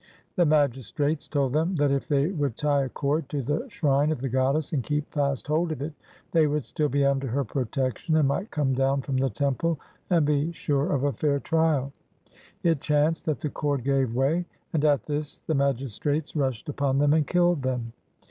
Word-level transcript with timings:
The 0.35 0.47
magistrates 0.47 1.27
told 1.27 1.53
them 1.53 1.75
that 1.75 1.91
if 1.91 2.07
they 2.07 2.31
would 2.31 2.57
tie 2.57 2.85
a 2.85 2.89
cord 2.89 3.29
to 3.29 3.43
the 3.43 3.69
shrine 3.69 4.11
of 4.11 4.19
the 4.19 4.29
goddess 4.29 4.73
and 4.73 4.81
keep 4.83 5.07
fast 5.13 5.45
hold 5.45 5.71
of 5.71 5.79
it, 5.79 5.93
they 6.31 6.47
would 6.47 6.65
still 6.65 6.89
be 6.89 7.05
under 7.05 7.27
her 7.27 7.43
protection 7.43 8.17
and 8.17 8.27
might 8.27 8.49
come 8.49 8.73
down 8.73 9.03
from 9.03 9.15
the 9.17 9.29
temple 9.29 9.79
and 10.09 10.25
be 10.25 10.51
sure 10.53 10.91
of 10.91 11.03
a 11.03 11.13
fair 11.13 11.39
trial. 11.39 11.93
It 12.63 12.81
chanced 12.81 13.27
that 13.27 13.41
the 13.41 13.49
cord 13.51 13.83
gave 13.83 14.15
way; 14.15 14.45
and 14.73 14.83
at 14.83 15.05
this 15.05 15.37
the 15.45 15.53
magis 15.53 15.99
trates 15.99 16.35
rushed 16.35 16.67
upon 16.67 16.97
them 16.97 17.13
and 17.13 17.27
killed 17.27 17.61
them. 17.61 17.93